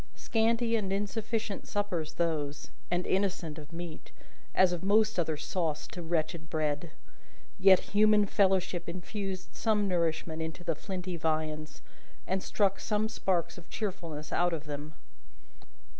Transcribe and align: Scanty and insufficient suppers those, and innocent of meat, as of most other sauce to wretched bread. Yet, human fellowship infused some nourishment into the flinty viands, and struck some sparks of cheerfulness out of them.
Scanty 0.15 0.75
and 0.75 0.91
insufficient 0.91 1.67
suppers 1.67 2.13
those, 2.13 2.71
and 2.89 3.05
innocent 3.05 3.59
of 3.59 3.71
meat, 3.71 4.11
as 4.55 4.73
of 4.73 4.81
most 4.83 5.19
other 5.19 5.37
sauce 5.37 5.85
to 5.91 6.01
wretched 6.01 6.49
bread. 6.49 6.89
Yet, 7.59 7.77
human 7.93 8.25
fellowship 8.25 8.89
infused 8.89 9.49
some 9.53 9.87
nourishment 9.87 10.41
into 10.41 10.63
the 10.63 10.73
flinty 10.73 11.17
viands, 11.17 11.83
and 12.25 12.41
struck 12.41 12.79
some 12.79 13.09
sparks 13.09 13.59
of 13.59 13.69
cheerfulness 13.69 14.33
out 14.33 14.53
of 14.53 14.63
them. 14.63 14.95